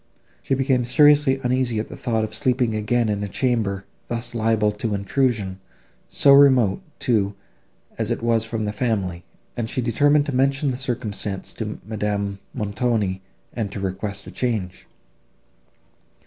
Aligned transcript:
She 0.41 0.55
became 0.55 0.83
seriously 0.83 1.39
uneasy 1.43 1.77
at 1.77 1.87
the 1.87 1.95
thought 1.95 2.23
of 2.23 2.33
sleeping 2.33 2.73
again 2.73 3.07
in 3.07 3.21
a 3.23 3.27
chamber, 3.27 3.85
thus 4.07 4.33
liable 4.33 4.71
to 4.71 4.95
intrusion, 4.95 5.59
so 6.07 6.33
remote, 6.33 6.81
too, 6.97 7.35
as 7.99 8.09
it 8.09 8.23
was 8.23 8.43
from 8.43 8.65
the 8.65 8.73
family, 8.73 9.23
and 9.55 9.69
she 9.69 9.79
determined 9.79 10.25
to 10.25 10.33
mention 10.33 10.69
the 10.71 10.75
circumstance 10.75 11.53
to 11.53 11.79
Madame 11.85 12.39
Montoni, 12.51 13.21
and 13.53 13.71
to 13.71 13.79
request 13.79 14.25
a 14.25 14.31
change. 14.31 14.87